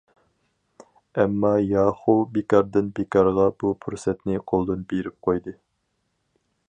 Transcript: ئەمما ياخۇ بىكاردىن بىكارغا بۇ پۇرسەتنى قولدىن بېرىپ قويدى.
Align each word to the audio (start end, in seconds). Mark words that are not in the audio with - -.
ئەمما 1.17 1.51
ياخۇ 1.73 2.15
بىكاردىن 2.37 2.89
بىكارغا 3.01 3.45
بۇ 3.65 3.75
پۇرسەتنى 3.85 4.43
قولدىن 4.53 4.85
بېرىپ 4.95 5.19
قويدى. 5.29 5.55